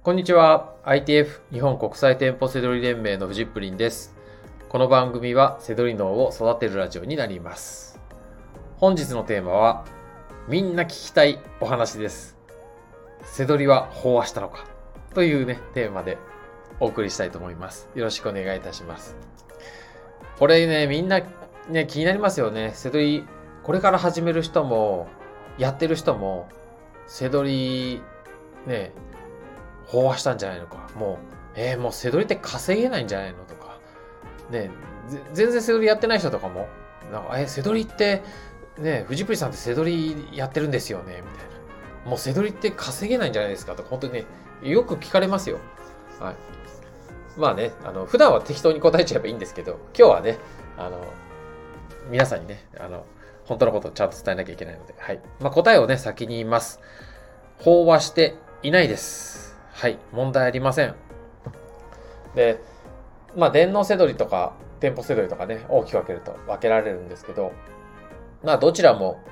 [0.00, 0.74] こんにちは。
[0.84, 4.14] ITF 日本国際店舗セドリ連盟のフジップリンです。
[4.68, 8.00] この番組はセドリ脳を育てるラジオになります。
[8.76, 9.84] 本日のテーマは、
[10.46, 12.38] みんな聞きたいお話です。
[13.22, 14.66] セドリは飽和したのか？
[15.14, 16.16] というね、テーマで
[16.78, 17.90] お送りしたいと思います。
[17.96, 19.16] よろしくお願いいたします。
[20.38, 21.20] これね、みんな
[21.68, 22.70] ね、気になりますよね。
[22.74, 23.26] セドリ、
[23.64, 25.08] これから始める人も、
[25.58, 26.48] やってる人も、
[27.08, 28.00] セドリ、
[28.64, 28.92] ね、
[29.90, 30.88] 飽和したんじゃないのか。
[30.94, 31.16] もう、
[31.54, 33.78] えー、もうセドリって稼げないんじゃないのとか。
[34.50, 34.70] ね、
[35.32, 36.68] 全然セドリやってない人とかも、
[37.12, 38.22] なんか、えー、セドリって、
[38.78, 41.48] ね、藤プリさんってセドリやってるんですよね、みたい
[42.04, 42.10] な。
[42.10, 44.24] もうセドリって稼げないんじゃないですかとか、本当にね、
[44.62, 45.58] よく聞かれますよ。
[46.20, 46.34] はい。
[47.36, 50.38] まあね、あの、普段は適当に答えちゃえばいいんですけど、今日はね、
[50.76, 50.98] あの、
[52.10, 53.04] 皆さんにね、あの、
[53.44, 55.20] 本当のことをちゃんと伝えなきゃいけないので、はい。
[55.40, 56.80] まあ、答えをね、先に言います。
[57.60, 59.37] 飽和していないです。
[59.78, 59.98] はい。
[60.10, 60.96] 問題ありません。
[62.34, 62.60] で、
[63.36, 67.52] まあ、電脳セドリとか、店舗セドリとかね、大きく分けると分けられるんですけど、
[68.42, 69.22] まあ、どちらも、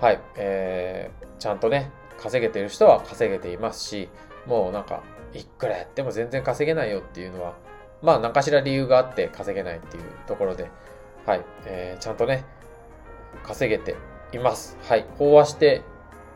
[0.00, 4.08] はい、えー、ちゃんとね、稼げてる人は稼げていますし、
[4.46, 5.02] もうなんか、
[5.34, 7.52] いくらやっても全然稼げないよっていうのは、
[8.00, 10.70] まあ、何かしら理由があって稼げないっていうところで、
[11.26, 12.46] はい、えー、ちゃんとね、
[13.42, 13.96] 稼げて
[14.32, 14.78] います。
[14.88, 15.04] はい。
[15.18, 15.82] 飽和して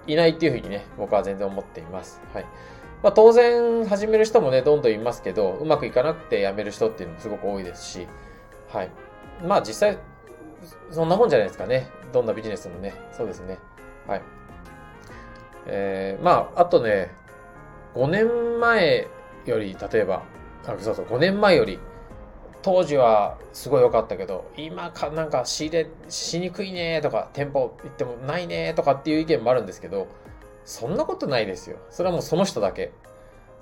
[0.07, 2.21] いないっていうふうにね、僕は全然思っています。
[2.35, 2.47] はい。
[3.03, 8.09] まあ当然始める人もね、どんどんいますけど、うまくいかなくて辞める人っていうのもすごく多いですし、
[8.69, 8.91] はい。
[9.47, 9.99] まあ実際、
[10.91, 11.89] そんなもんじゃないですかね。
[12.13, 12.95] どんなビジネスもね。
[13.13, 13.59] そうですね。
[14.07, 14.23] はい。
[15.67, 17.11] えー、まあ、あとね、
[17.95, 19.07] 5年前
[19.47, 20.23] より、例えば、
[20.67, 21.79] あそうそう、5年前より、
[22.63, 30.09] 当時はすごい良かったけど、今かなんか仕入れしにくいねとか、店舗行ってもないねとかっていう意見もあるんですけど、
[30.69, 31.79] そんなことないですよ。
[31.89, 32.93] それはもうその人だけ。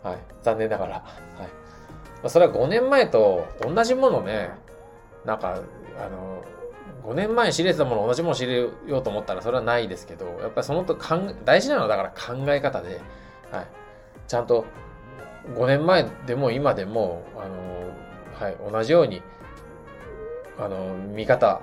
[0.02, 0.18] はい。
[0.42, 0.94] 残念ながら。
[0.94, 1.44] は
[2.24, 2.28] い。
[2.28, 4.50] それは5年前と同じものね、
[5.24, 5.60] なんか、
[6.00, 6.42] あの、
[7.04, 8.58] 5年前に仕入れてたもの同じもの仕入れ
[8.90, 13.00] ようと思ったらそれはないですけど、やっぱりそのと考え大事なのはだから考え方で、
[13.52, 13.66] はい。
[14.26, 14.64] ちゃんと
[15.54, 19.22] 5年前でも今でも、あの、はい、同じように、
[20.58, 21.60] あの、見方、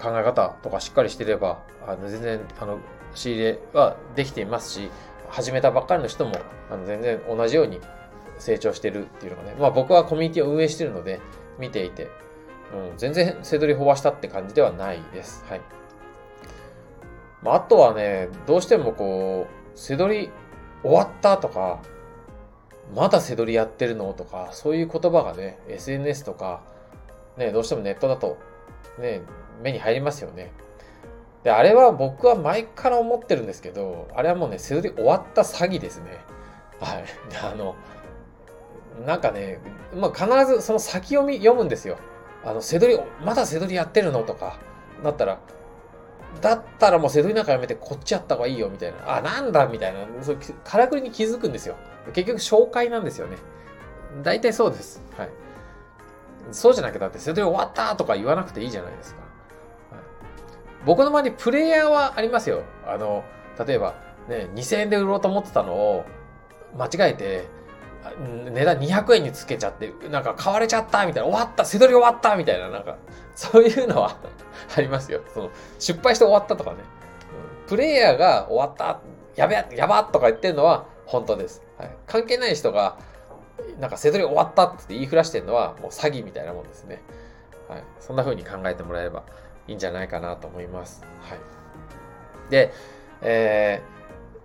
[0.00, 2.78] 考え方とかしっかりしてれば、あの全然、あの、
[3.14, 4.90] 仕入れはできていますし、
[5.28, 6.32] 始めたばっかりの人も、
[6.70, 7.80] あの全然同じように
[8.38, 11.20] 成長してるっていうのがね、まあ僕はコミュニティを運営してるので、
[11.58, 12.08] 見ていて、
[12.74, 15.44] うん、全然セドリ飽和したって感じではないです。
[15.48, 15.60] はい。
[17.42, 20.30] まあ、あとはね、どうしてもこう、セドリ
[20.82, 21.80] 終わったとか、
[22.94, 26.62] まだセドリやってるのとか、そういう言葉がね、SNS とか、
[27.36, 28.38] ね、どうしてもネットだと、
[28.98, 29.22] ね、
[29.62, 30.52] 目に入りますよね。
[31.42, 36.18] で、あれは僕は前から思ってるんですけど、あれはもうね、セドリ終わった詐欺ですね。
[36.80, 37.04] はい。
[37.42, 37.76] あの、
[39.06, 39.58] なんかね、
[39.94, 41.96] まあ、必ずその先読み読むんですよ。
[42.44, 44.22] あの、セドリ、まだセドリやってるの？
[44.22, 44.58] とか、
[45.02, 45.38] だったら、
[46.40, 49.16] だったらもうセドリなんかやめてこっちやった方がいいよみたいな。
[49.16, 49.66] あ、なんだ？
[49.66, 50.00] みたいな。
[50.22, 51.76] そうからくりに気づくんですよ。
[52.12, 53.36] 結局紹介なんですよね。
[54.22, 55.02] 大体そうです。
[55.16, 55.30] はい。
[56.52, 59.22] そうじゃなきゃだってセドリ終わったとか言わなくていいじゃないですか。
[60.84, 62.62] 僕の周りプレイヤーはありますよ。
[62.86, 63.24] あの、
[63.66, 63.94] 例えば、
[64.28, 66.04] ね、2000円で売ろうと思ってたのを
[66.76, 67.46] 間違えて、
[68.52, 72.96] 値段200円につけちゃって、なんか買われちゃったみたいな、終わったセドリ終わったみたいな、なんか、
[73.34, 74.16] そういうのは
[74.76, 75.20] ありますよ。
[75.34, 76.78] その、失敗して終わったとかね。
[77.66, 79.00] プレイヤーが終わった、
[79.36, 81.62] やべやばとか言ってるのは本当です。
[81.78, 82.96] はい、関係ない人が、
[83.78, 87.02] なんかセドリ終わったって言いふらしてるのはもう詐欺みたいなもんですね。
[87.68, 87.84] はい。
[88.00, 89.22] そんな風に考えてもらえれば
[89.70, 91.04] いいんじゃないかなと思います。
[91.22, 91.38] はい。
[92.50, 92.72] で、
[93.22, 93.82] え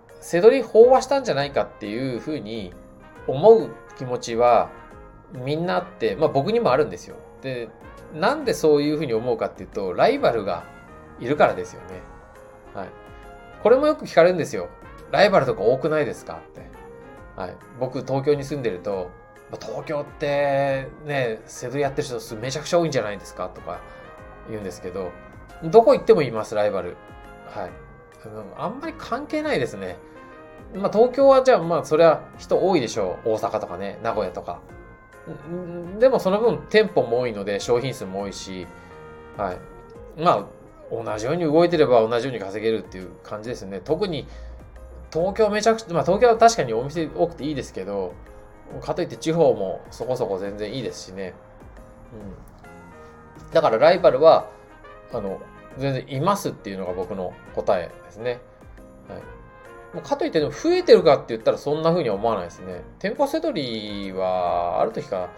[0.08, 2.72] ー、セドリ飽和したんじゃないかっていう風に
[3.26, 4.70] 思う気持ちは
[5.32, 7.16] みんなあって、まあ僕にもあるんですよ。
[7.42, 7.68] で、
[8.14, 10.62] なんでそういう風に思うかっていうと、ライバルが
[11.18, 12.00] いるからですよね。
[12.72, 12.88] はい。
[13.64, 14.68] これもよく聞かれるんですよ。
[15.10, 16.60] ライバルとか多くないですかって。
[17.34, 17.56] はい。
[17.80, 19.10] 僕、東京に住んでると、
[19.60, 23.80] 東京ってね、セドリやってる人めちゃくちゃ多いんじゃないですかとか
[24.48, 25.10] 言うんですけど、
[25.64, 26.96] どこ行ってもいます、ライバル。
[27.46, 27.70] はい。
[28.56, 29.98] あんまり関係ないですね。
[30.74, 33.30] まあ東京はじゃあまあそれは人多いでしょう。
[33.30, 34.60] 大阪とかね、名古屋とか。
[35.98, 38.66] でもその分店舗も多いので商品数も多いし、
[39.36, 39.58] はい。
[40.20, 40.44] まあ
[40.90, 43.80] 同じように動いてれば同じように稼げるっていう感じですね。
[43.84, 44.26] 特に
[45.12, 48.12] 東京めちゃくちゃ、まあ東京は確かにお店多くていいですけど、
[48.82, 51.34] かといって地方もそこそこ全然いいですしね。
[52.12, 52.55] うん。
[53.52, 54.48] だからライバルは、
[55.12, 55.40] あの、
[55.78, 58.40] 全然いますっていうのが僕の答えですね。
[59.08, 59.18] はい。
[59.94, 62.82] もうかといって増えてるかって言ったらそんな風には思わないですね。
[62.98, 65.30] 店舗セドリは、ある時から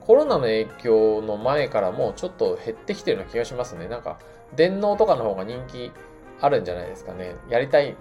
[0.00, 3.88] コロナの影響の前からもうちょっと減ってきてるような気がしますね。
[3.88, 4.18] なんか、
[4.56, 5.92] 電脳とかの方が人気
[6.40, 7.36] あるんじゃないですかね。
[7.48, 7.94] やりたい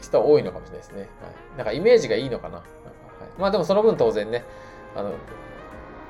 [0.00, 1.00] 人多いのかもしれないですね。
[1.00, 1.08] はい、
[1.58, 2.56] なんかイメージがいいのかな。
[2.56, 2.66] なか
[3.20, 4.42] はい、まあでもその分当然ね、
[4.96, 5.12] あの、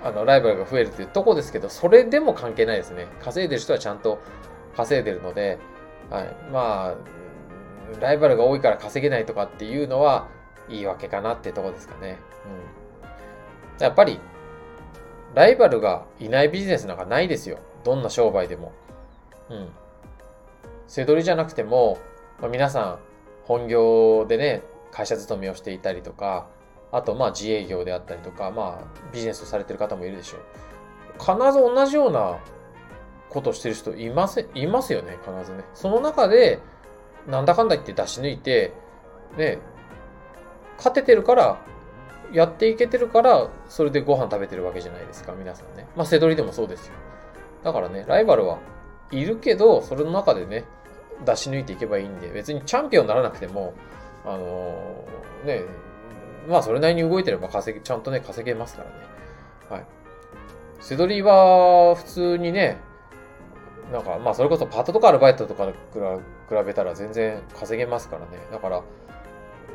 [0.05, 3.09] あのライバルが増えるっていうとこですけど、それでも関係ないですね。
[3.23, 4.21] 稼いでる人はちゃんと
[4.77, 5.59] 稼いでるので、
[6.11, 10.29] はい、まあ、ライバルが多いから稼げないとかっていうのは
[10.69, 12.19] 言い訳かなってとこですかね。
[13.79, 13.83] うん。
[13.83, 14.21] やっぱり、
[15.35, 17.59] ライバルがいないビジネスなんかないですよ。
[17.83, 18.73] どんな商売でも。
[19.49, 19.69] うん。
[20.87, 21.99] 背取りじゃなくても、
[22.41, 22.99] まあ、皆さん
[23.45, 24.63] 本業でね、
[24.93, 26.47] 会社勤めをしていたりとか、
[26.95, 30.41] あとまあ自営業であったりとか、まあビジネスをされてる方もいるでしょう。
[31.19, 32.39] 必ず同じような
[33.29, 35.65] ことをしてる人いませいますよね、必ずね。
[35.75, 36.61] その中で、
[37.27, 38.73] なんだかんだ言って出し抜いて、
[39.37, 39.59] ね、
[40.77, 41.59] 勝ててるから、
[42.33, 45.89] やっていけてるから、それでご飯食べてるわけじゃないですか、皆さんね。
[45.97, 46.95] まあ、背取りでもそうですよ。
[47.65, 48.59] だからね、ライバルは
[49.11, 50.65] いるけど、それの中でね、
[51.25, 53.75] 出し抜いていけばいいんで、別にチャンピオンにならなくても、
[54.25, 55.63] あのー、ね、
[56.49, 58.97] まあそれなりに動いてれば稼ぎ、ちゃんとね、稼げますからね。
[59.71, 59.87] はい。
[60.81, 62.79] 背取りは普通にね、
[63.93, 65.73] なんかまあそれこそパートとかアルバイトとか比
[66.67, 68.39] べたら全然稼げますからね。
[68.51, 68.83] だから、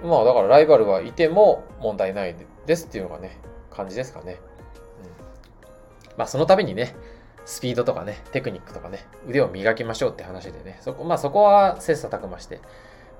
[0.03, 2.35] まあだからライバルはいても問題ない
[2.65, 3.37] ですっていうのがね、
[3.71, 4.39] 感じですかね。
[6.11, 6.17] うん。
[6.17, 6.95] まあそのためにね、
[7.45, 12.61] スピードとかね、テクニックとかね、腕を磨きましょうって話でね、そこ、まあそこは切磋琢磨して、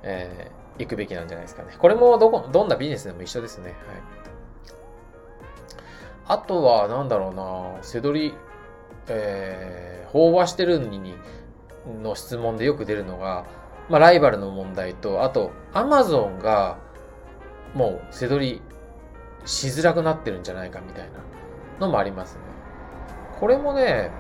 [0.04, 1.76] えー、行くべきなんじゃないですかね。
[1.78, 3.70] これもどこ、どんなビジネスでも一緒ですね。
[3.70, 3.76] はい。
[6.28, 8.34] あとは、なんだろうな、背取り、
[9.08, 11.16] えー、飽和してるに
[12.04, 13.46] の質問でよく出るのが、
[13.90, 16.78] まあ、ライバルの問題と、あと、アマゾンが、
[17.74, 18.62] もう、背取り
[19.46, 21.06] しづらくなってるんじゃないかみたい
[21.80, 22.42] なのもありますね。
[23.40, 24.12] これもね、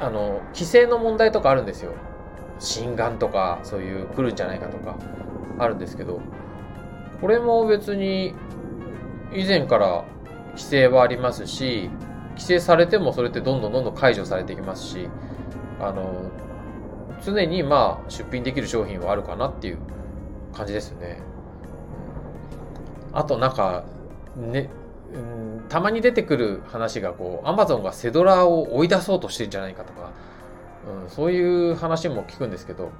[0.00, 1.92] あの、規制の問題とかあるんですよ。
[2.60, 4.96] 心眼とか、そういう来るんじゃないかとか、
[5.58, 6.20] あるんですけど、
[7.20, 8.34] これも別に、
[9.32, 10.04] 以前から
[10.50, 11.90] 規制はありますし、
[12.32, 15.08] 規制されてもそれってどんどんどんどん解除されていきますし、
[15.80, 16.30] あの、
[17.24, 19.78] 常にまあ出品できる商品はあるかなっていう
[20.52, 21.20] 感じですね。
[23.12, 23.84] あとなんか、
[24.36, 24.70] ね、
[25.14, 30.10] うん、たまに出てくる話がこう、アマゾンがセドラーを追い出そうとしてるんじゃないかとか、
[30.86, 32.90] うん、そういう話も聞くんですけど、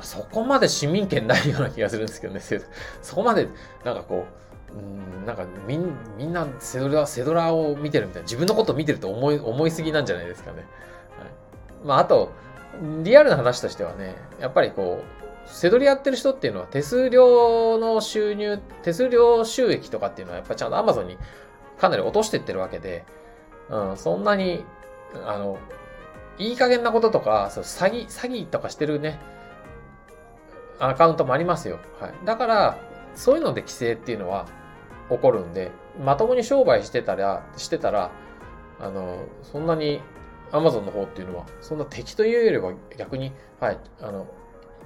[0.00, 2.40] そこまで市民権ないような気がするんですけどね、
[3.02, 3.48] そこまで
[3.84, 4.26] なんかこ
[4.74, 10.58] う、うん、なんかみんみんなセドラ、セドラを見てるみたいな、自分のことを見てると思い、思いすぎなんじゃないですかね。
[10.58, 10.66] はい、
[11.84, 12.30] まあ、あと、
[13.02, 21.18] リアルな話としてはね、やっぱりこう、せどりやってる人っていうのは手数料の収入、手数料収益とかっていうのはやっぱちゃんと Amazon に
[21.78, 23.04] かなり落としてってるわけで、
[23.68, 24.64] うん、そんなに、
[25.26, 25.58] あの、
[26.40, 29.20] いい加減なこととか、そう詐欺、詐欺とかしてるね、
[30.78, 31.78] アカウントもありますよ。
[32.00, 32.14] はい。
[32.24, 32.78] だから、
[33.14, 34.46] そういうので規制っていうのは
[35.10, 35.70] 起こるんで、
[36.02, 38.10] まともに商売してたら、してたら、
[38.80, 40.00] あの、そんなに
[40.50, 44.26] Amazon の方っていうのは、そんな敵というよりは逆に、はい、あの、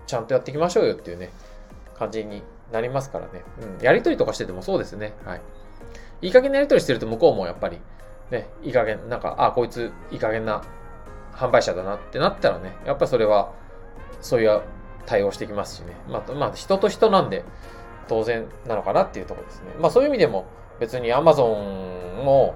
[0.08, 1.30] ちゃんとやっていきましょうよっていうね、
[1.96, 2.42] 感じに
[2.72, 3.44] なりますからね。
[3.78, 3.84] うん。
[3.84, 5.12] やりとりとかしててもそうですね。
[5.24, 5.40] はい。
[6.22, 7.78] いい加減なやりとりしてると向こうもやっぱり、
[8.32, 10.64] ね、いい加減、なんか、あ、こいついい加減な
[11.36, 13.52] 販売者だなってなったらね、やっぱそれは、
[14.20, 14.62] そういう
[15.06, 15.96] 対応してきますしね。
[16.08, 17.44] まあ、まあ、人と人なんで、
[18.08, 19.66] 当然なのかなっていうところですね。
[19.80, 20.46] まあそういう意味でも、
[20.78, 22.54] 別に Amazon も、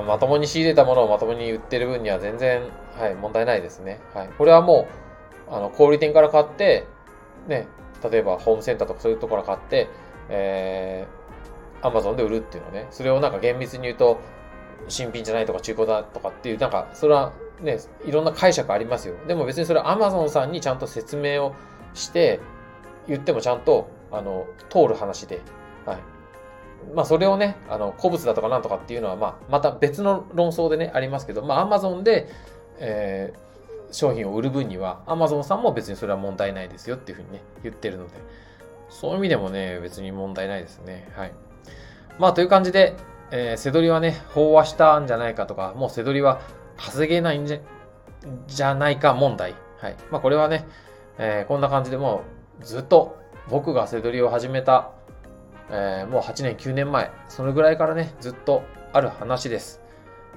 [0.00, 2.62] うん、まともに仕入れたものをまともに売ってる分には全然、
[2.98, 4.00] はい、問題ないですね。
[4.12, 4.28] はい。
[4.36, 4.88] これはも
[5.50, 6.86] う、あの、小売店から買って、
[7.46, 7.68] ね、
[8.10, 9.88] 例えばホームセンターとかそういうところから買って、
[10.28, 14.18] えー、アマゾンで売るっていうのね、それをなんか厳密に言うと、
[14.88, 19.14] 新品じゃないとか中古だとかっていう、なんか、それはね、いろんな解釈ありますよ。
[19.26, 21.54] でも別にそれはアマゾンさんにちゃんと説明を
[21.94, 22.40] して、
[23.06, 25.40] 言ってもちゃんと、あの、通る話で、
[25.84, 25.98] はい。
[26.94, 32.28] まあ、それをね、あの、古物だとかなんとかっていうのは、まあ、また別の論争でね、ありますけど、まあ、アマゾンで、
[32.78, 38.14] えー、商品を売る分には、Amazon さんも別にそれは問題ないですよっていうふうにね、言ってるので、
[38.90, 41.10] そういう意味でもね、別に問題ないですね。
[41.14, 41.32] はい。
[42.18, 42.94] まあ、という感じで、
[43.30, 46.40] えー、せどりはね、飽和したんじゃないかとか、もうせどりは
[46.76, 47.58] 稼げないんじゃ、
[48.46, 49.54] じゃないか問題。
[49.78, 49.96] はい。
[50.10, 50.66] まあ、これはね、
[51.18, 52.22] えー、こんな感じでも
[52.60, 54.90] うずっと僕がせどりを始めた、
[55.70, 58.62] えー、もう8年、9年前、そのぐらいからね、ずっと
[58.92, 59.80] ある話です。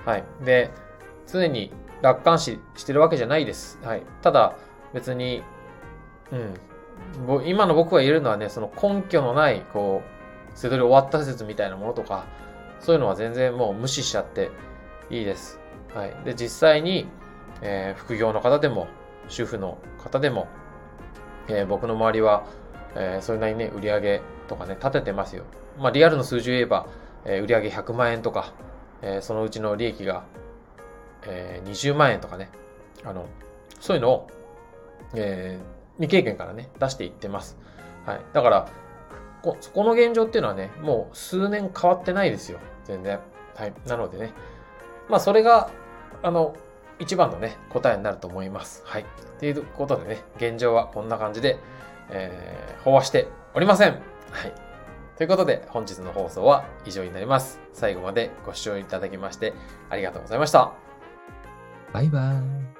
[0.06, 0.24] はい。
[0.44, 0.72] で、
[1.25, 3.79] 常に楽観視してるわけじゃないです。
[3.84, 4.03] はい。
[4.22, 4.56] ただ、
[4.94, 5.44] 別に、
[6.32, 12.25] うん、今の僕が言えるのはね、その根拠のない、こう、せどり終わった説みたいなものとか、
[12.79, 14.51] そういうのは全然もう無視しちゃって
[15.10, 15.60] いいです。
[15.93, 16.15] はい。
[16.25, 17.07] で、実際に、
[17.62, 18.88] えー、副業の方でも、
[19.27, 20.48] 主婦の方でも、
[21.48, 22.46] えー、僕の周りは、
[22.96, 25.43] えー、それなりにね、売り上げとかね、立ててますよ。
[25.79, 26.88] まあ、リアルの数字を言えば、
[27.25, 28.53] えー、売上100万円とか、
[29.01, 30.25] えー、そのうちの利益が、
[31.24, 32.50] えー、20万円とかね、
[33.03, 33.27] あの、
[33.79, 34.27] そういうのを、
[35.13, 37.57] えー、未経験からね、出していってます。
[38.05, 38.22] はい。
[38.34, 38.69] だから、
[39.41, 42.60] こ、この現状っていうのはね、もう数年変わってないですよ。
[42.86, 43.19] 全然。
[43.55, 43.74] はい。
[43.86, 44.34] なのでね、
[45.10, 45.70] まあ、それが、
[46.24, 46.56] あの、
[47.00, 48.82] 一番のね、答えになると思います。
[48.86, 49.06] はい。
[49.40, 51.60] ということでね、現状はこんな感じで、
[52.10, 53.92] えー、飽和しておりません。
[53.92, 54.54] はい。
[55.18, 57.60] ということで、本日の放送は以上になります。
[57.74, 59.54] 最後までご視聴いただきまして
[59.90, 60.72] ありがとうございました。
[61.94, 62.76] バイバーイ。